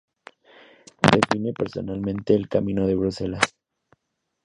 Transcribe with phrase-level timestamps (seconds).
[1.11, 3.55] Defiende personalmente el camino de Bruselas.